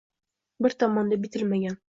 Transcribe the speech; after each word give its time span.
Bir 0.67 0.75
tomonda 0.85 1.21
bitilmagan 1.27 1.81